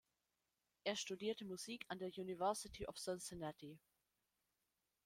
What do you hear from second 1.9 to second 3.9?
der University of Cincinnati.